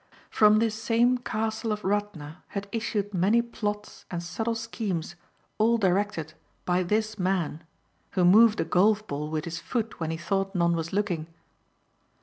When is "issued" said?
2.71-3.13